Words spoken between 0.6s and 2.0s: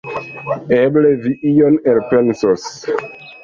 Eble, vi ion